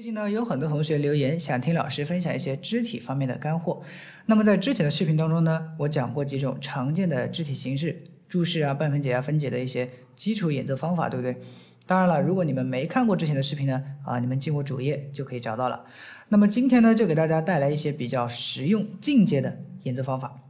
[0.00, 3.82] 最近呢，有很多同学留言想听老师分享一些肢体方面的干货。
[4.24, 11.36] 那么在之前的视频当中呢，我讲过几种常见的肢体形式，注释啊、半分解啊、分解的一些基础演奏方法，对不对？
[11.84, 15.84] 当然了，如果你们没看过之前的视频呢，啊，你们进我主页就可以找到了。
[16.30, 20.40] 那么今天呢，就给大家带来一些比较实用、进阶的演奏方法。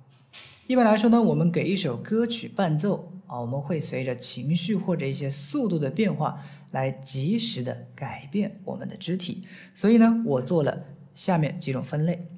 [0.69, 6.41] 一般来说呢，我们给一首歌曲伴奏啊，我们会随着情绪或者一些速度的变化。
[6.71, 9.45] 来及时的改变我们的肢体，
[9.75, 12.29] 所以呢，我做了下面几种分类，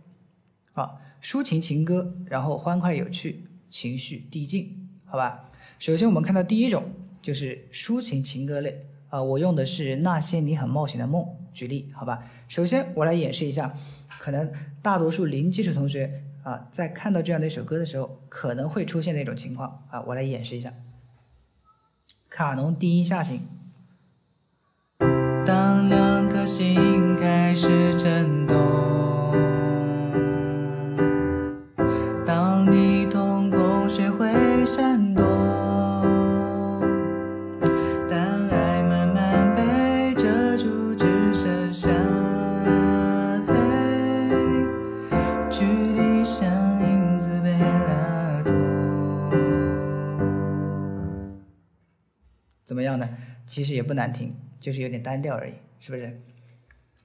[0.73, 5.51] 啊，抒情情歌，然后欢快有趣，情绪递进，好吧？
[5.79, 6.84] 首先我们看到第一种
[7.21, 12.30] 就是抒情情歌类，啊，我用的是那些你很冒险的梦举例，好吧？
[12.49, 13.77] 首先我来演示一下，
[14.19, 20.73] 可能大多数零基础同学啊，在看到这样的一首歌的时候，可能会出现的一种情况啊，我来演示一下，
[22.30, 23.43] 卡农低音下行。
[26.62, 27.66] 心开始
[27.98, 28.55] 震动，
[32.24, 35.24] 当你瞳孔学会闪躲，
[38.09, 41.90] 当爱慢慢被遮住，只剩下
[43.45, 43.52] 黑，
[45.51, 46.49] 距离像
[46.80, 48.55] 影子被拉脱，
[52.65, 53.09] 怎么样呢？
[53.49, 54.33] 其实也不难听。
[54.60, 56.21] 就是有点单调而已，是不是？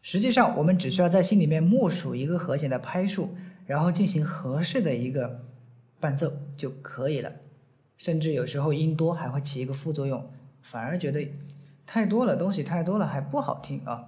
[0.09, 5.43] 实际上，我们只需要在心里面默数一个和弦的拍数，然后进行合适的一个
[5.99, 7.29] 伴奏就可以了。
[7.97, 10.25] 甚至有时候音多还会起一个副作用，
[10.61, 11.29] 反而觉得
[11.85, 14.05] 太多了，东西太多了还不好听啊。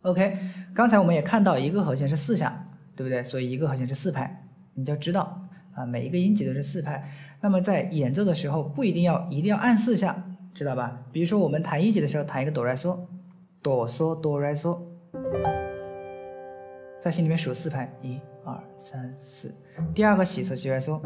[0.00, 0.36] OK，
[0.74, 2.66] 刚才我们也看到一个和弦是四下，
[2.96, 3.22] 对不对？
[3.22, 7.08] 所以一个和弦是四拍，你就知道啊，每一个音级都是四拍。
[7.40, 10.24] 那么在演奏的时候，不一定要一定要按四下。
[10.52, 11.04] 知道吧？
[11.12, 12.98] 比如说我们弹一级的时候，弹一个哆来嗦，
[13.62, 14.76] 哆嗦哆来嗦，
[17.00, 19.54] 在心里面数四拍，一二三四。
[19.94, 21.00] 第二个西嗦西来嗦，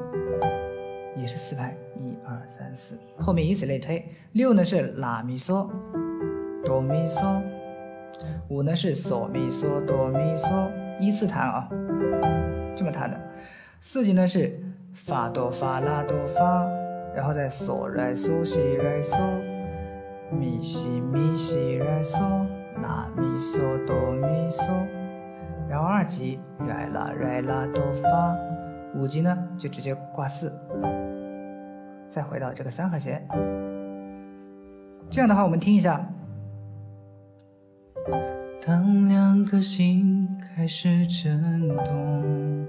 [1.16, 2.98] 也是四拍，一二三四。
[3.18, 4.02] 后面以此类推。
[4.32, 5.68] 六呢是拉咪嗦，
[6.64, 7.42] 哆咪嗦。
[8.48, 11.68] 五呢是嗦咪嗦哆咪嗦，依次弹啊，
[12.74, 13.20] 这么弹的。
[13.82, 14.58] 四级呢是
[14.94, 16.66] 发哆发拉哆发。
[17.14, 19.16] 然后再嗦来嗦西来嗦，
[20.30, 22.46] 咪西咪西来嗦，
[22.82, 24.70] 拉咪嗦哆咪嗦。
[25.68, 28.36] 然后二级来啦来啦哆发，
[28.94, 30.52] 五级呢就直接挂四，
[32.08, 33.26] 再回到这个三和弦。
[35.10, 36.04] 这样的话，我们听一下。
[38.66, 42.66] 当两颗心开始震动，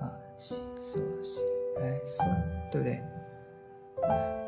[0.00, 1.40] 啊西嗦西
[1.80, 2.24] 来嗦。
[2.72, 3.00] 对不对？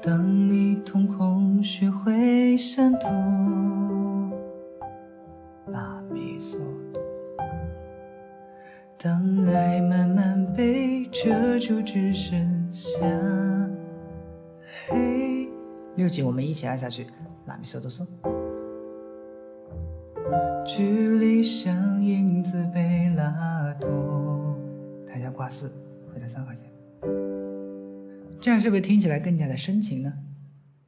[0.02, 3.08] 当你瞳孔学会闪躲，
[5.66, 6.56] 拉咪嗦
[6.92, 7.02] 哆。
[8.98, 12.38] 当爱慢慢被遮住，只剩
[12.72, 12.98] 下
[14.88, 15.48] 黑。
[15.96, 17.06] 六级我们一起按下去，
[17.46, 18.06] 拉咪嗦哆嗦。
[20.64, 24.56] 距离像影子被拉脱，
[25.06, 25.70] 弹下挂四，
[26.12, 26.68] 回到三和弦。
[28.40, 30.12] 这样是不是听起来更加的深情呢？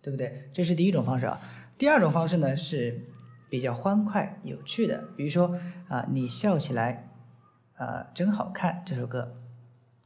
[0.00, 0.48] 对不对？
[0.52, 1.40] 这是第一种方式啊。
[1.76, 3.06] 第二种方式呢是
[3.50, 7.08] 比较欢快有趣的，比如说啊，你笑起来
[7.74, 9.36] 啊真好看这首歌。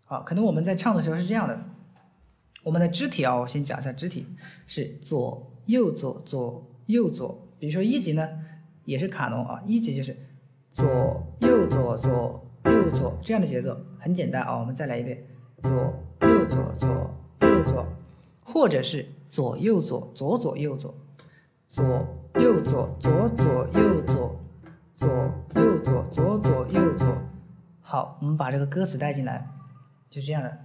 [0.04, 1.58] 好，可能我们在唱的时候是这样的，
[2.62, 4.26] 我们的肢体啊，我先讲一下肢体
[4.66, 7.48] 是左右左左右左。
[7.58, 8.28] 比如说一级呢
[8.84, 10.16] 也是卡农啊，一级就是
[10.70, 10.86] 左
[11.40, 14.58] 右左左右左这样的节奏，很简单啊。
[14.58, 15.22] 我们再来一遍，
[15.62, 15.72] 左
[16.20, 17.11] 右左左。
[17.64, 17.86] 左，
[18.44, 20.94] 或者是左右左左左右左，
[21.68, 21.84] 左
[22.34, 24.40] 右左左左右左，
[24.96, 25.08] 左
[25.54, 27.16] 右左左左右左。
[27.80, 29.48] 好，我们把这个歌词带进来，
[30.08, 30.58] 就这样的。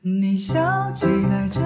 [0.00, 1.62] 你笑起来真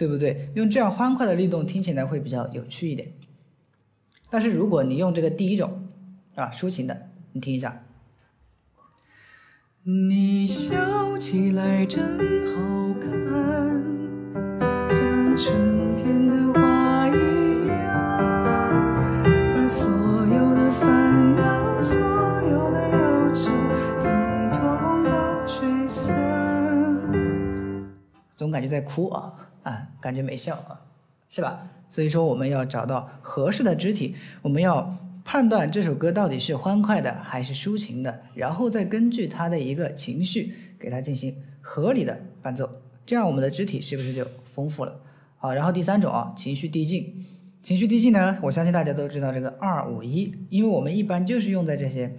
[0.00, 0.48] 对不对？
[0.54, 3.12] 用这样欢快的律动听起来会比较有趣一点。
[4.30, 5.90] 但是如果你用这个第一种
[6.36, 7.82] 啊，抒情的，你听一下。
[9.82, 12.00] 你笑起来真
[12.46, 13.10] 好看，
[14.88, 17.84] 像春天的花一样，
[19.54, 21.94] 把所有的烦恼、所
[22.48, 23.50] 有的忧愁，
[24.00, 24.08] 统
[24.50, 25.10] 统都
[25.46, 26.08] 吹散。
[28.34, 29.39] 总感觉在哭啊。
[29.62, 30.86] 啊，感觉没效啊。
[31.32, 31.68] 是吧？
[31.88, 42.68] 所以说我们要找到合适的肢体，我们要判断这首歌到底是欢快的还是抒情的，然后再根据他的一个情绪给他进行合理的伴奏，
[43.06, 45.00] 这样我们的肢体是不是就丰富了？
[45.36, 47.24] 好，然后第三种啊，情绪递进。
[47.62, 52.12] 情绪递进呢，我相信大家都知道这个二五一，因为我们一般就是用在这些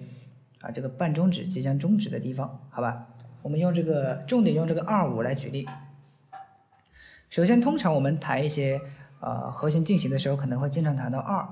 [0.62, 3.08] 啊这个半中指即将终止的地方，好吧？
[3.42, 5.68] 我们用这个重点用这个二五来举例。
[7.32, 8.82] 首先，通常我们弹一些
[9.22, 11.48] 呃和弦进行的时候，可能会经常弹到二，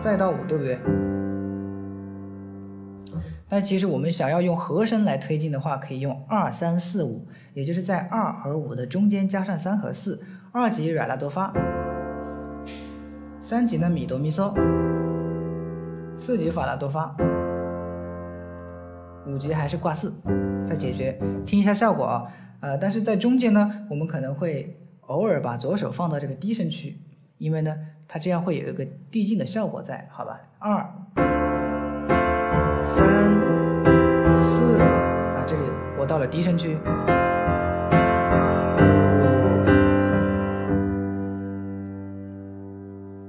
[0.00, 0.78] 再到五，对不对？
[3.48, 10.22] 但其实我们想要用和声来推进的话，可以用二三四五，也就是在二和五的中间加上三和四。
[10.52, 11.52] 二级软拉哆发，
[13.42, 14.54] 三级呢米哆咪嗦，
[16.16, 17.16] 四级法拉哆发，
[19.26, 20.14] 五级还是挂四，
[20.64, 22.30] 再解决，听一下效果啊。
[22.60, 24.76] 呃，但是在中间呢，我们可能会
[25.06, 26.94] 偶尔把左手放到这个低声区，
[27.38, 27.74] 因为呢，
[28.06, 30.38] 它这样会有一个递进的效果在，好吧？
[30.58, 30.74] 二、
[32.94, 33.06] 三、
[34.44, 35.62] 四，啊，这里
[35.98, 36.76] 我到了低声区。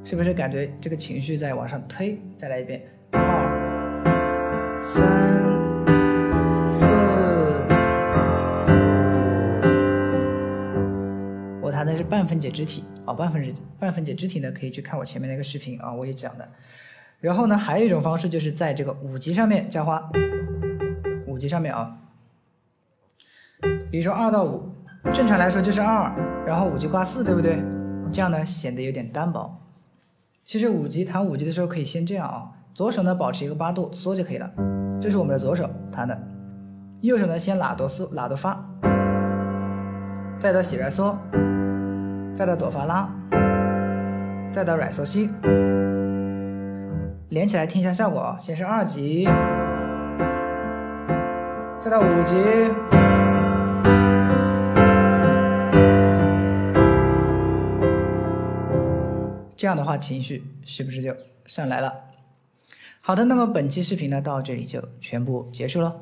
[0.03, 2.19] 是不是感觉这个情绪在往上推？
[2.37, 2.81] 再来一遍，
[3.11, 5.20] 二、三、
[11.71, 11.73] 五。
[11.73, 16.45] 我弹的是半分解肢体啊，半分解半分解肢体呢，可以去看我前面那个视频啊，我也讲的。
[17.21, 20.11] 然后呢，还有一种方式就是在这个五级上面加花，
[21.25, 21.97] 五级上面啊，
[23.89, 24.69] 比如说二到五，
[25.13, 26.13] 正常来说就是二，
[26.45, 27.57] 然后五级挂四，对不对？
[28.11, 29.57] 这样呢显得有点单薄。
[30.43, 34.51] 其实五级弹五级的时候可以先这样啊，左手呢保持一个八度嗦就可以了，
[34.99, 36.21] 这是我们的左手弹的，
[36.99, 38.61] 右手呢先拉哆嗦拉哆发，
[40.37, 41.15] 再到喜来嗦，
[42.33, 43.07] 再到哆发拉，
[44.49, 45.29] 再到软嗦西，
[47.29, 49.25] 连起来听一下效果啊，先是二级，
[51.79, 52.35] 再到五级。
[59.55, 61.93] 这样的话，情绪是不是就上来了？
[63.01, 65.95] 好的，那么本期视频呢，到这里就全部结束了。